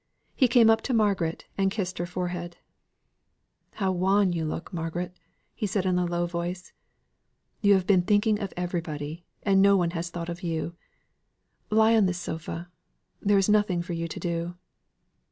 He 0.35 0.47
came 0.47 0.71
up 0.71 0.81
to 0.89 0.95
Margaret, 0.95 1.45
and 1.59 1.69
kissed 1.69 1.99
her 1.99 2.07
forehead. 2.07 2.57
"How 3.73 3.91
wan 3.91 4.33
you 4.33 4.45
look, 4.45 4.73
Margaret!" 4.73 5.15
said 5.63 5.83
he 5.83 5.89
in 5.91 5.99
a 5.99 6.07
low 6.07 6.25
voice. 6.25 6.73
"You 7.61 7.75
have 7.75 7.85
been 7.85 8.01
thinking 8.01 8.39
of 8.39 8.51
everybody, 8.57 9.25
and 9.43 9.61
no 9.61 9.77
one 9.77 9.91
has 9.91 10.09
thought 10.09 10.27
of 10.27 10.41
you. 10.41 10.75
Lie 11.69 11.95
on 11.95 12.07
this 12.07 12.17
sofa 12.17 12.71
there 13.21 13.37
is 13.37 13.47
nothing 13.47 13.83
for 13.83 13.93
you 13.93 14.07
to 14.07 14.19
do." 14.19 14.55